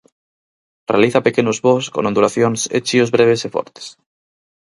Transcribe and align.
Realiza 0.91 1.25
pequenos 1.27 1.57
voos 1.65 1.85
con 1.93 2.03
ondulacións 2.09 2.59
e 2.75 2.79
chíos 2.87 3.11
breves 3.15 3.41
e 3.47 3.49
fortes. 3.55 3.85